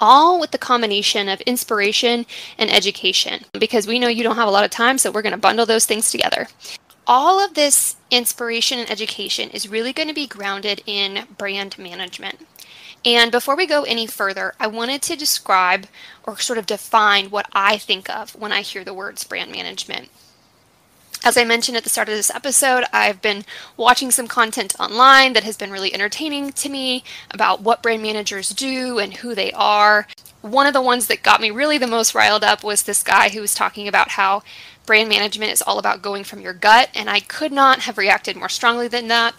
all 0.00 0.40
with 0.40 0.50
the 0.50 0.58
combination 0.58 1.28
of 1.28 1.40
inspiration 1.42 2.26
and 2.58 2.70
education 2.70 3.44
because 3.52 3.86
we 3.86 3.98
know 3.98 4.08
you 4.08 4.22
don't 4.22 4.36
have 4.36 4.48
a 4.48 4.50
lot 4.50 4.64
of 4.64 4.70
time, 4.70 4.98
so 4.98 5.10
we're 5.10 5.22
going 5.22 5.32
to 5.32 5.38
bundle 5.38 5.66
those 5.66 5.84
things 5.84 6.10
together. 6.10 6.48
All 7.06 7.44
of 7.44 7.54
this 7.54 7.96
inspiration 8.10 8.78
and 8.78 8.90
education 8.90 9.50
is 9.50 9.68
really 9.68 9.92
going 9.92 10.08
to 10.08 10.14
be 10.14 10.26
grounded 10.26 10.82
in 10.86 11.26
brand 11.36 11.78
management. 11.78 12.46
And 13.04 13.32
before 13.32 13.56
we 13.56 13.66
go 13.66 13.82
any 13.84 14.06
further, 14.06 14.54
I 14.60 14.66
wanted 14.66 15.02
to 15.02 15.16
describe 15.16 15.86
or 16.24 16.38
sort 16.38 16.58
of 16.58 16.66
define 16.66 17.30
what 17.30 17.48
I 17.52 17.78
think 17.78 18.10
of 18.10 18.34
when 18.36 18.52
I 18.52 18.60
hear 18.60 18.84
the 18.84 18.94
words 18.94 19.24
brand 19.24 19.50
management. 19.50 20.08
As 21.22 21.36
I 21.36 21.44
mentioned 21.44 21.76
at 21.76 21.84
the 21.84 21.90
start 21.90 22.08
of 22.08 22.14
this 22.14 22.34
episode, 22.34 22.84
I've 22.94 23.20
been 23.20 23.44
watching 23.76 24.10
some 24.10 24.26
content 24.26 24.74
online 24.80 25.34
that 25.34 25.44
has 25.44 25.56
been 25.56 25.70
really 25.70 25.92
entertaining 25.92 26.52
to 26.52 26.70
me 26.70 27.04
about 27.30 27.60
what 27.60 27.82
brand 27.82 28.02
managers 28.02 28.50
do 28.50 28.98
and 28.98 29.12
who 29.18 29.34
they 29.34 29.52
are. 29.52 30.06
One 30.40 30.66
of 30.66 30.72
the 30.72 30.80
ones 30.80 31.08
that 31.08 31.22
got 31.22 31.42
me 31.42 31.50
really 31.50 31.76
the 31.76 31.86
most 31.86 32.14
riled 32.14 32.42
up 32.42 32.64
was 32.64 32.82
this 32.82 33.02
guy 33.02 33.28
who 33.28 33.42
was 33.42 33.54
talking 33.54 33.86
about 33.86 34.12
how 34.12 34.42
brand 34.86 35.10
management 35.10 35.52
is 35.52 35.60
all 35.60 35.78
about 35.78 36.00
going 36.00 36.24
from 36.24 36.40
your 36.40 36.54
gut, 36.54 36.88
and 36.94 37.10
I 37.10 37.20
could 37.20 37.52
not 37.52 37.80
have 37.80 37.98
reacted 37.98 38.34
more 38.34 38.48
strongly 38.48 38.88
than 38.88 39.08
that, 39.08 39.38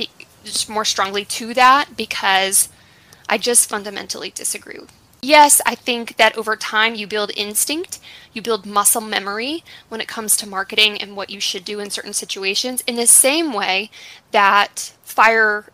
more 0.70 0.86
strongly 0.86 1.26
to 1.26 1.54
that, 1.56 1.98
because 1.98 2.70
I 3.28 3.40
just 3.40 3.68
fundamentally 3.68 4.30
disagree 4.30 4.78
Yes, 5.24 5.62
I 5.68 5.76
think 5.76 6.18
that 6.18 6.36
over 6.36 6.56
time 6.56 6.96
you 6.96 7.06
build 7.06 7.32
instinct, 7.38 8.00
you 8.34 8.42
build 8.42 8.66
muscle 8.66 9.02
memory 9.02 9.64
when 9.88 10.02
it 10.02 10.08
comes 10.08 10.36
to 10.38 10.50
marketing 10.50 11.00
and 11.00 11.16
what 11.16 11.30
you 11.30 11.40
should 11.40 11.64
do 11.64 11.80
in 11.80 11.92
certain 11.92 12.14
situations, 12.14 12.84
in 12.88 12.96
the 12.96 13.06
same 13.06 13.54
way 13.54 13.92
that 14.32 14.94
fire 15.04 15.66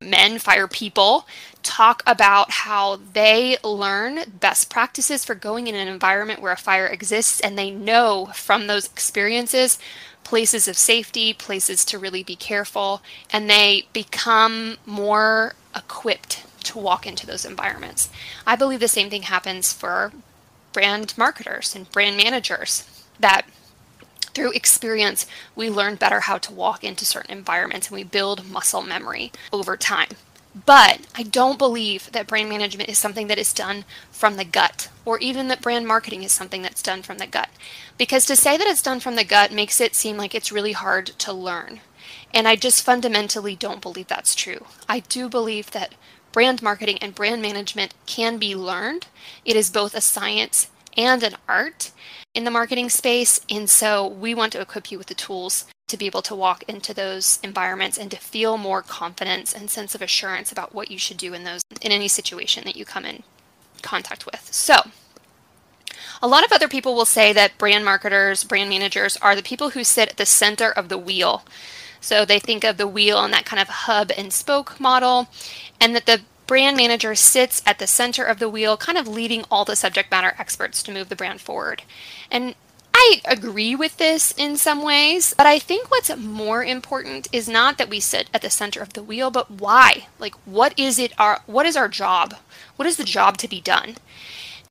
men, 0.00 0.38
fire 0.38 0.68
people, 0.68 1.26
talk 1.64 2.04
about 2.06 2.50
how 2.52 3.00
they 3.14 3.56
learn 3.64 4.20
best 4.38 4.70
practices 4.70 5.24
for 5.24 5.34
going 5.34 5.66
in 5.66 5.74
an 5.74 5.88
environment 5.88 6.40
where 6.40 6.52
a 6.52 6.56
fire 6.56 6.86
exists 6.86 7.40
and 7.40 7.58
they 7.58 7.70
know 7.72 8.30
from 8.34 8.66
those 8.66 8.86
experiences 8.86 9.78
places 10.22 10.66
of 10.68 10.76
safety, 10.76 11.34
places 11.34 11.84
to 11.84 11.98
really 11.98 12.22
be 12.22 12.34
careful, 12.36 13.02
and 13.30 13.50
they 13.50 13.86
become 13.92 14.76
more 14.86 15.54
equipped 15.76 16.44
to 16.64 16.78
walk 16.78 17.06
into 17.06 17.26
those 17.26 17.44
environments. 17.44 18.08
I 18.46 18.56
believe 18.56 18.80
the 18.80 18.88
same 18.88 19.10
thing 19.10 19.22
happens 19.22 19.72
for 19.72 20.12
brand 20.72 21.14
marketers 21.16 21.74
and 21.74 21.90
brand 21.90 22.16
managers 22.16 23.04
that 23.18 23.46
through 24.34 24.52
experience, 24.52 25.26
we 25.54 25.70
learn 25.70 25.94
better 25.94 26.20
how 26.20 26.38
to 26.38 26.52
walk 26.52 26.82
into 26.82 27.04
certain 27.04 27.30
environments 27.30 27.88
and 27.88 27.94
we 27.94 28.04
build 28.04 28.50
muscle 28.50 28.82
memory 28.82 29.32
over 29.52 29.76
time. 29.76 30.08
But 30.66 31.00
I 31.16 31.24
don't 31.24 31.58
believe 31.58 32.12
that 32.12 32.28
brand 32.28 32.48
management 32.48 32.88
is 32.88 32.98
something 32.98 33.26
that 33.26 33.38
is 33.38 33.52
done 33.52 33.84
from 34.12 34.36
the 34.36 34.44
gut, 34.44 34.88
or 35.04 35.18
even 35.18 35.48
that 35.48 35.60
brand 35.60 35.86
marketing 35.86 36.22
is 36.22 36.30
something 36.30 36.62
that's 36.62 36.82
done 36.82 37.02
from 37.02 37.18
the 37.18 37.26
gut. 37.26 37.48
Because 37.98 38.24
to 38.26 38.36
say 38.36 38.56
that 38.56 38.66
it's 38.66 38.82
done 38.82 39.00
from 39.00 39.16
the 39.16 39.24
gut 39.24 39.52
makes 39.52 39.80
it 39.80 39.96
seem 39.96 40.16
like 40.16 40.34
it's 40.34 40.52
really 40.52 40.72
hard 40.72 41.06
to 41.06 41.32
learn. 41.32 41.80
And 42.32 42.46
I 42.46 42.54
just 42.54 42.84
fundamentally 42.84 43.56
don't 43.56 43.82
believe 43.82 44.06
that's 44.06 44.34
true. 44.36 44.66
I 44.88 45.00
do 45.00 45.28
believe 45.28 45.72
that 45.72 45.94
brand 46.34 46.60
marketing 46.60 46.98
and 47.00 47.14
brand 47.14 47.40
management 47.40 47.94
can 48.06 48.38
be 48.38 48.56
learned. 48.56 49.06
It 49.44 49.54
is 49.54 49.70
both 49.70 49.94
a 49.94 50.00
science 50.00 50.68
and 50.96 51.22
an 51.22 51.36
art 51.48 51.92
in 52.34 52.42
the 52.42 52.50
marketing 52.50 52.90
space. 52.90 53.40
And 53.48 53.70
so 53.70 54.04
we 54.04 54.34
want 54.34 54.52
to 54.52 54.60
equip 54.60 54.90
you 54.90 54.98
with 54.98 55.06
the 55.06 55.14
tools 55.14 55.64
to 55.86 55.96
be 55.96 56.06
able 56.06 56.22
to 56.22 56.34
walk 56.34 56.64
into 56.66 56.92
those 56.92 57.38
environments 57.44 57.96
and 57.96 58.10
to 58.10 58.16
feel 58.16 58.58
more 58.58 58.82
confidence 58.82 59.54
and 59.54 59.70
sense 59.70 59.94
of 59.94 60.02
assurance 60.02 60.50
about 60.50 60.74
what 60.74 60.90
you 60.90 60.98
should 60.98 61.18
do 61.18 61.34
in 61.34 61.44
those 61.44 61.62
in 61.80 61.92
any 61.92 62.08
situation 62.08 62.64
that 62.64 62.74
you 62.74 62.84
come 62.84 63.04
in 63.04 63.22
contact 63.82 64.26
with. 64.26 64.52
So, 64.52 64.74
a 66.20 66.26
lot 66.26 66.44
of 66.44 66.52
other 66.52 66.68
people 66.68 66.96
will 66.96 67.04
say 67.04 67.32
that 67.32 67.58
brand 67.58 67.84
marketers, 67.84 68.42
brand 68.42 68.70
managers 68.70 69.16
are 69.18 69.36
the 69.36 69.42
people 69.42 69.70
who 69.70 69.84
sit 69.84 70.08
at 70.08 70.16
the 70.16 70.26
center 70.26 70.72
of 70.72 70.88
the 70.88 70.98
wheel. 70.98 71.44
So 72.04 72.26
they 72.26 72.38
think 72.38 72.64
of 72.64 72.76
the 72.76 72.86
wheel 72.86 73.24
and 73.24 73.32
that 73.32 73.46
kind 73.46 73.62
of 73.62 73.68
hub 73.68 74.12
and 74.16 74.30
spoke 74.30 74.78
model, 74.78 75.28
and 75.80 75.96
that 75.96 76.04
the 76.04 76.20
brand 76.46 76.76
manager 76.76 77.14
sits 77.14 77.62
at 77.64 77.78
the 77.78 77.86
center 77.86 78.22
of 78.24 78.38
the 78.38 78.48
wheel, 78.48 78.76
kind 78.76 78.98
of 78.98 79.08
leading 79.08 79.44
all 79.50 79.64
the 79.64 79.74
subject 79.74 80.10
matter 80.10 80.34
experts 80.38 80.82
to 80.82 80.92
move 80.92 81.08
the 81.08 81.16
brand 81.16 81.40
forward. 81.40 81.82
And 82.30 82.54
I 82.92 83.22
agree 83.24 83.74
with 83.74 83.96
this 83.96 84.32
in 84.36 84.58
some 84.58 84.82
ways, 84.82 85.32
but 85.34 85.46
I 85.46 85.58
think 85.58 85.90
what's 85.90 86.14
more 86.14 86.62
important 86.62 87.26
is 87.32 87.48
not 87.48 87.78
that 87.78 87.88
we 87.88 88.00
sit 88.00 88.28
at 88.34 88.42
the 88.42 88.50
center 88.50 88.80
of 88.80 88.92
the 88.92 89.02
wheel, 89.02 89.30
but 89.30 89.50
why? 89.50 90.08
Like 90.18 90.34
what 90.44 90.78
is 90.78 90.98
it 90.98 91.12
our 91.18 91.40
what 91.46 91.64
is 91.64 91.76
our 91.76 91.88
job? 91.88 92.34
What 92.76 92.86
is 92.86 92.98
the 92.98 93.04
job 93.04 93.38
to 93.38 93.48
be 93.48 93.62
done? 93.62 93.96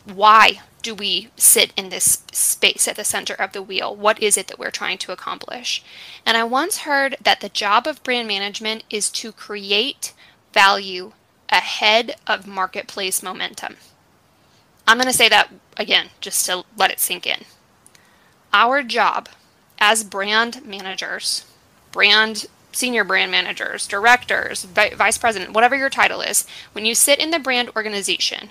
Why 0.05 0.61
do 0.83 0.93
we 0.93 1.29
sit 1.37 1.73
in 1.75 1.89
this 1.89 2.23
space 2.31 2.87
at 2.87 2.97
the 2.97 3.03
center 3.03 3.33
of 3.33 3.53
the 3.53 3.63
wheel? 3.63 3.95
What 3.95 4.21
is 4.21 4.37
it 4.37 4.47
that 4.47 4.59
we're 4.59 4.69
trying 4.69 4.97
to 4.99 5.11
accomplish? 5.11 5.83
And 6.25 6.37
I 6.37 6.43
once 6.43 6.79
heard 6.79 7.17
that 7.23 7.39
the 7.39 7.49
job 7.49 7.87
of 7.87 8.03
brand 8.03 8.27
management 8.27 8.83
is 8.89 9.09
to 9.11 9.31
create 9.31 10.13
value 10.53 11.13
ahead 11.49 12.15
of 12.27 12.45
marketplace 12.45 13.23
momentum. 13.23 13.77
I'm 14.85 14.97
going 14.97 15.07
to 15.07 15.13
say 15.13 15.29
that 15.29 15.49
again 15.77 16.09
just 16.19 16.45
to 16.47 16.65
let 16.77 16.91
it 16.91 16.99
sink 16.99 17.25
in. 17.25 17.45
Our 18.51 18.83
job 18.83 19.29
as 19.79 20.03
brand 20.03 20.65
managers, 20.65 21.45
brand 21.91 22.45
senior 22.73 23.03
brand 23.03 23.31
managers, 23.31 23.87
directors, 23.87 24.63
vice 24.65 25.17
president, 25.17 25.53
whatever 25.53 25.75
your 25.75 25.89
title 25.89 26.21
is, 26.21 26.45
when 26.73 26.85
you 26.85 26.95
sit 26.95 27.19
in 27.19 27.31
the 27.31 27.39
brand 27.39 27.69
organization, 27.75 28.49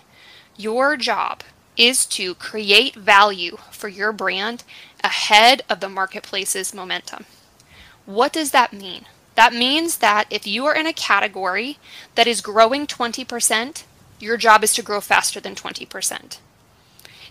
your 0.57 0.97
job 0.97 1.43
is 1.77 2.07
to 2.07 2.35
create 2.35 2.95
value 2.95 3.57
for 3.71 3.89
your 3.89 4.13
brand 4.13 4.65
ahead 5.03 5.63
of 5.69 5.81
the 5.81 5.89
marketplace's 5.89 6.75
momentum. 6.75 7.25
What 8.07 8.33
does 8.33 8.51
that 8.51 8.73
mean? 8.73 9.07
That 9.35 9.55
means 9.55 9.99
that 9.99 10.27
if 10.31 10.47
you 10.47 10.67
are 10.67 10.75
in 10.75 10.87
a 10.87 10.93
category 10.93 11.79
that 12.15 12.27
is 12.27 12.41
growing 12.41 12.87
20%, 12.87 13.85
your 14.21 14.37
job 14.37 14.63
is 14.63 14.75
to 14.75 14.83
grow 14.83 15.01
faster 15.01 15.41
than 15.41 15.55
20%. 15.55 16.39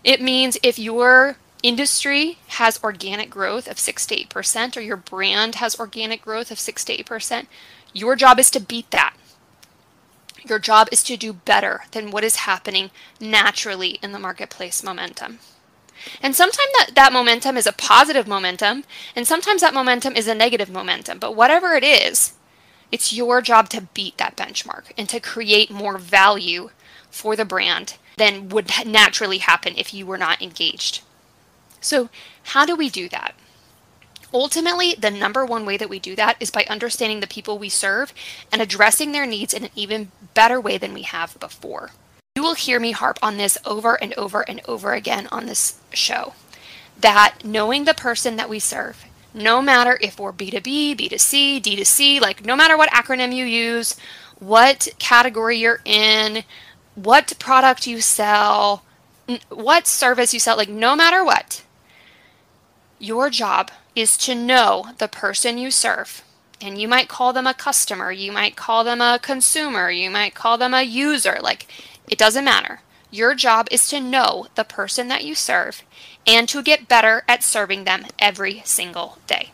It 0.04 0.22
means 0.22 0.58
if 0.64 0.80
your 0.80 1.38
industry 1.62 2.40
has 2.48 2.84
organic 2.84 3.30
growth 3.30 3.68
of 3.68 3.78
6 3.80 4.06
to 4.08 4.16
8% 4.26 4.76
or 4.76 4.82
your 4.82 4.98
brand 4.98 5.56
has 5.56 5.80
organic 5.80 6.24
growth 6.24 6.50
of 6.50 6.60
6 6.60 6.84
to 6.86 6.98
8%, 7.04 7.46
your 7.94 8.16
job 8.16 8.40
is 8.40 8.50
to 8.52 8.60
beat 8.60 8.90
that. 8.92 9.14
Your 10.48 10.60
job 10.60 10.88
is 10.92 11.04
to 11.04 11.18
do 11.18 11.34
better 11.34 11.84
than 11.92 12.12
what 12.12 12.24
is 12.24 12.38
happening 12.38 12.92
naturally 13.20 14.00
in 14.02 14.12
the 14.12 14.20
marketplace 14.20 14.84
momentum. 14.84 15.40
And 16.22 16.36
sometimes 16.36 16.72
that, 16.78 16.92
that 16.96 17.14
momentum 17.14 17.58
is 17.58 17.68
a 17.68 17.74
positive 17.74 18.28
momentum, 18.28 18.84
and 19.16 19.28
sometimes 19.28 19.62
that 19.62 19.74
momentum 19.74 20.16
is 20.16 20.28
a 20.28 20.36
negative 20.36 20.70
momentum. 20.70 21.20
But 21.20 21.36
whatever 21.36 21.74
it 21.74 21.84
is, 21.84 22.34
it's 22.92 23.14
your 23.14 23.42
job 23.42 23.70
to 23.70 23.88
beat 23.94 24.18
that 24.18 24.36
benchmark 24.36 24.92
and 24.98 25.08
to 25.10 25.20
create 25.20 25.72
more 25.72 25.98
value 25.98 26.72
for 27.10 27.36
the 27.36 27.46
brand 27.46 27.98
than 28.18 28.50
would 28.50 28.70
naturally 28.86 29.38
happen 29.40 29.74
if 29.78 29.94
you 29.94 30.06
were 30.06 30.18
not 30.18 30.42
engaged. 30.42 31.02
So, 31.80 32.10
how 32.44 32.66
do 32.66 32.76
we 32.76 32.90
do 32.90 33.08
that? 33.10 33.36
Ultimately, 34.34 34.96
the 34.98 35.12
number 35.12 35.46
one 35.46 35.66
way 35.66 35.78
that 35.78 35.90
we 35.90 36.00
do 36.00 36.16
that 36.16 36.38
is 36.40 36.52
by 36.52 36.66
understanding 36.70 37.20
the 37.20 37.28
people 37.28 37.58
we 37.60 37.70
serve 37.70 38.14
and 38.52 38.62
addressing 38.62 39.12
their 39.12 39.26
needs 39.26 39.54
in 39.54 39.66
an 39.66 39.72
even 39.76 40.12
better 40.34 40.60
way 40.60 40.78
than 40.78 40.94
we 40.94 41.02
have 41.02 41.40
before. 41.40 41.92
You 42.36 42.44
will 42.44 42.56
hear 42.56 42.80
me 42.80 42.92
harp 42.92 43.20
on 43.22 43.36
this 43.36 43.58
over 43.66 44.02
and 44.02 44.14
over 44.14 44.42
and 44.42 44.62
over 44.66 44.94
again 44.94 45.28
on 45.32 45.48
this 45.48 45.80
show 45.92 46.34
that 47.00 47.40
knowing 47.44 47.84
the 47.84 47.94
person 47.94 48.38
that 48.38 48.50
we 48.50 48.60
serve, 48.60 49.04
no 49.34 49.62
matter 49.62 49.98
if 50.02 50.20
we're 50.20 50.32
B2B, 50.32 50.96
B2C, 50.98 51.62
D2C, 51.62 52.22
like 52.22 52.46
no 52.46 52.56
matter 52.56 52.78
what 52.78 52.92
acronym 52.92 53.36
you 53.36 53.44
use, 53.44 53.98
what 54.40 54.88
category 54.98 55.58
you're 55.58 55.82
in, 55.84 56.44
what 56.96 57.34
product 57.38 57.86
you 57.86 58.02
sell, 58.02 58.84
what 59.50 59.88
service 59.88 60.34
you 60.34 60.40
sell, 60.40 60.58
like 60.58 60.70
no 60.70 60.96
matter 60.96 61.24
what, 61.24 61.64
your 63.00 63.30
job 63.30 63.72
is 63.96 64.18
to 64.18 64.36
know 64.36 64.88
the 64.98 65.08
person 65.08 65.58
you 65.58 65.72
serve. 65.72 66.24
And 66.62 66.80
you 66.80 66.88
might 66.88 67.10
call 67.10 67.34
them 67.34 67.48
a 67.48 67.54
customer, 67.54 68.12
you 68.12 68.32
might 68.32 68.56
call 68.56 68.84
them 68.84 69.02
a 69.02 69.20
consumer, 69.22 69.90
you 69.90 70.10
might 70.10 70.36
call 70.36 70.58
them 70.58 70.74
a 70.74 70.84
user. 70.84 71.40
Like 71.42 71.68
it 72.08 72.20
doesn't 72.20 72.46
matter. 72.46 72.82
Your 73.10 73.36
job 73.36 73.68
is 73.72 73.90
to 73.90 74.00
know 74.00 74.48
the 74.56 74.64
person 74.64 75.08
that 75.10 75.26
you 75.26 75.36
serve 75.36 75.84
and 76.26 76.48
to 76.50 76.62
get 76.62 76.88
better 76.88 77.24
at 77.28 77.44
serving 77.44 77.84
them 77.84 78.06
every 78.20 78.62
single 78.64 79.18
day. 79.28 79.52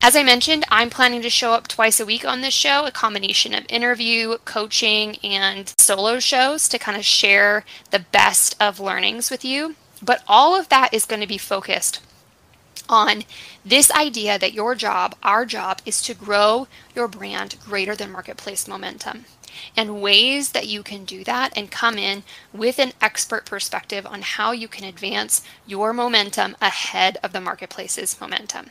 As 0.00 0.14
I 0.14 0.22
mentioned, 0.22 0.64
I'm 0.70 0.90
planning 0.90 1.22
to 1.22 1.30
show 1.30 1.52
up 1.52 1.66
twice 1.66 1.98
a 1.98 2.06
week 2.06 2.24
on 2.24 2.40
this 2.40 2.54
show, 2.54 2.86
a 2.86 2.92
combination 2.92 3.52
of 3.52 3.66
interview, 3.68 4.38
coaching, 4.44 5.16
and 5.24 5.74
solo 5.76 6.20
shows 6.20 6.68
to 6.68 6.78
kind 6.78 6.96
of 6.96 7.04
share 7.04 7.64
the 7.90 7.98
best 7.98 8.54
of 8.60 8.78
learnings 8.78 9.28
with 9.28 9.44
you. 9.44 9.74
But 10.00 10.22
all 10.28 10.54
of 10.54 10.68
that 10.68 10.94
is 10.94 11.04
going 11.04 11.20
to 11.20 11.26
be 11.26 11.36
focused 11.36 12.00
on 12.88 13.24
this 13.64 13.90
idea 13.90 14.38
that 14.38 14.52
your 14.52 14.74
job, 14.74 15.14
our 15.22 15.44
job, 15.44 15.80
is 15.84 16.02
to 16.02 16.14
grow 16.14 16.66
your 16.94 17.08
brand 17.08 17.56
greater 17.64 17.94
than 17.94 18.10
marketplace 18.12 18.66
momentum 18.66 19.24
and 19.76 20.00
ways 20.00 20.52
that 20.52 20.66
you 20.66 20.82
can 20.82 21.04
do 21.04 21.24
that 21.24 21.56
and 21.56 21.70
come 21.70 21.98
in 21.98 22.22
with 22.52 22.78
an 22.78 22.92
expert 23.00 23.44
perspective 23.44 24.06
on 24.06 24.22
how 24.22 24.52
you 24.52 24.68
can 24.68 24.84
advance 24.84 25.42
your 25.66 25.92
momentum 25.92 26.56
ahead 26.60 27.18
of 27.22 27.32
the 27.32 27.40
marketplace's 27.40 28.20
momentum. 28.20 28.70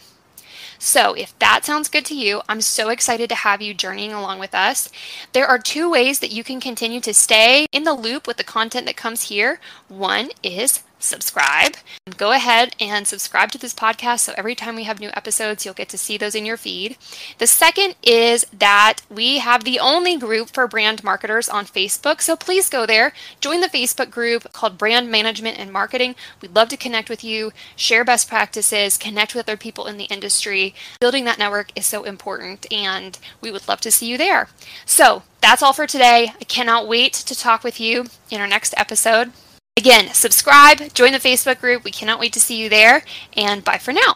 So, 0.79 1.13
if 1.15 1.37
that 1.39 1.65
sounds 1.65 1.89
good 1.89 2.05
to 2.05 2.15
you, 2.15 2.41
I'm 2.47 2.61
so 2.61 2.89
excited 2.89 3.29
to 3.29 3.35
have 3.35 3.63
you 3.63 3.73
journeying 3.73 4.13
along 4.13 4.37
with 4.37 4.53
us. 4.53 4.89
There 5.33 5.47
are 5.47 5.57
two 5.57 5.89
ways 5.89 6.19
that 6.19 6.31
you 6.31 6.43
can 6.43 6.59
continue 6.59 7.01
to 7.01 7.15
stay 7.15 7.65
in 7.71 7.83
the 7.83 7.93
loop 7.93 8.27
with 8.27 8.37
the 8.37 8.43
content 8.43 8.85
that 8.85 8.95
comes 8.95 9.23
here. 9.23 9.59
One 9.87 10.29
is 10.43 10.83
subscribe. 10.99 11.75
Go 12.17 12.31
ahead 12.31 12.75
and 12.79 13.05
subscribe 13.05 13.51
to 13.51 13.57
this 13.57 13.73
podcast 13.73 14.19
so 14.21 14.33
every 14.37 14.55
time 14.55 14.75
we 14.75 14.83
have 14.83 14.99
new 14.99 15.09
episodes, 15.13 15.65
you'll 15.65 15.73
get 15.73 15.89
to 15.89 15.97
see 15.97 16.17
those 16.17 16.35
in 16.35 16.45
your 16.45 16.57
feed. 16.57 16.97
The 17.37 17.47
second 17.47 17.95
is 18.03 18.45
that 18.51 19.01
we 19.09 19.39
have 19.39 19.63
the 19.63 19.79
only 19.79 20.17
group 20.17 20.49
for 20.49 20.67
brand 20.67 21.03
marketers 21.03 21.49
on 21.49 21.65
Facebook. 21.65 22.21
So 22.21 22.35
please 22.35 22.69
go 22.69 22.85
there, 22.85 23.13
join 23.39 23.61
the 23.61 23.67
Facebook 23.67 24.09
group 24.09 24.51
called 24.53 24.77
Brand 24.77 25.11
Management 25.11 25.59
and 25.59 25.71
Marketing. 25.71 26.15
We'd 26.41 26.55
love 26.55 26.69
to 26.69 26.77
connect 26.77 27.09
with 27.09 27.23
you, 27.23 27.51
share 27.75 28.03
best 28.03 28.27
practices, 28.27 28.97
connect 28.97 29.35
with 29.35 29.47
other 29.47 29.57
people 29.57 29.87
in 29.87 29.97
the 29.97 30.05
industry. 30.05 30.73
Building 30.99 31.25
that 31.25 31.39
network 31.39 31.71
is 31.75 31.85
so 31.85 32.03
important, 32.03 32.71
and 32.71 33.17
we 33.41 33.51
would 33.51 33.67
love 33.67 33.81
to 33.81 33.91
see 33.91 34.07
you 34.07 34.17
there. 34.17 34.49
So 34.85 35.23
that's 35.41 35.61
all 35.61 35.73
for 35.73 35.87
today. 35.87 36.33
I 36.39 36.43
cannot 36.45 36.87
wait 36.87 37.13
to 37.13 37.35
talk 37.35 37.63
with 37.63 37.79
you 37.79 38.05
in 38.29 38.41
our 38.41 38.47
next 38.47 38.73
episode. 38.77 39.31
Again, 39.77 40.11
subscribe, 40.15 40.91
join 40.95 41.11
the 41.11 41.19
Facebook 41.19 41.61
group. 41.61 41.83
We 41.83 41.91
cannot 41.91 42.19
wait 42.19 42.33
to 42.33 42.39
see 42.39 42.59
you 42.59 42.67
there, 42.67 43.03
and 43.37 43.63
bye 43.63 43.77
for 43.77 43.93
now. 43.93 44.15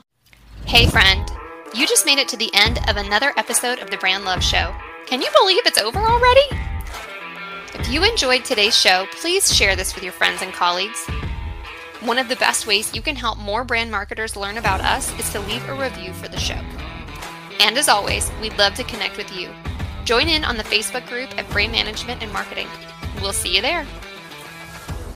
Hey, 0.65 0.87
friend, 0.87 1.29
you 1.75 1.85
just 1.85 2.03
made 2.03 2.17
it 2.17 2.27
to 2.29 2.35
the 2.35 2.49
end 2.55 2.79
of 2.89 2.97
another 2.97 3.31
episode 3.37 3.77
of 3.77 3.91
the 3.91 3.97
Brand 3.97 4.25
Love 4.25 4.43
Show. 4.43 4.73
Can 5.05 5.21
you 5.21 5.27
believe 5.39 5.61
it's 5.67 5.77
over 5.77 5.99
already? 5.99 6.41
If 7.75 7.91
you 7.91 8.03
enjoyed 8.03 8.43
today's 8.43 8.75
show, 8.75 9.05
please 9.11 9.55
share 9.55 9.75
this 9.75 9.93
with 9.93 10.03
your 10.03 10.13
friends 10.13 10.41
and 10.41 10.51
colleagues. 10.51 11.05
One 11.99 12.17
of 12.17 12.27
the 12.27 12.37
best 12.37 12.65
ways 12.65 12.95
you 12.95 13.03
can 13.03 13.15
help 13.15 13.37
more 13.37 13.63
brand 13.63 13.91
marketers 13.91 14.35
learn 14.35 14.57
about 14.57 14.81
us 14.81 15.15
is 15.19 15.29
to 15.31 15.41
leave 15.41 15.69
a 15.69 15.75
review 15.75 16.11
for 16.13 16.27
the 16.27 16.39
show. 16.39 16.59
And 17.59 17.77
as 17.77 17.87
always, 17.87 18.31
we'd 18.41 18.57
love 18.57 18.73
to 18.75 18.83
connect 18.83 19.15
with 19.15 19.31
you. 19.37 19.51
Join 20.05 20.27
in 20.27 20.43
on 20.43 20.57
the 20.57 20.63
Facebook 20.63 21.07
group 21.07 21.29
at 21.37 21.47
Brand 21.51 21.71
Management 21.71 22.23
and 22.23 22.33
Marketing. 22.33 22.67
We'll 23.21 23.31
see 23.31 23.55
you 23.55 23.61
there. 23.61 23.85